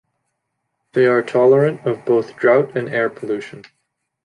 [0.93, 3.65] They are tolerant of both drought and air pollution.